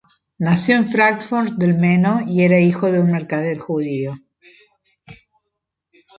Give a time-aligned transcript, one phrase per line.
[0.39, 4.15] Nació en Fráncfort del Meno y era hijo de un mercader judío.